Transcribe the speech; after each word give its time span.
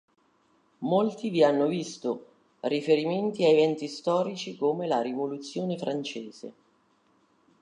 Molti 0.79 1.29
vi 1.29 1.43
hanno 1.43 1.67
visto 1.67 2.25
riferimenti 2.61 3.45
a 3.45 3.49
eventi 3.49 3.87
storici 3.87 4.57
come 4.57 4.87
la 4.87 4.99
Rivoluzione 4.99 5.77
francese. 5.77 6.53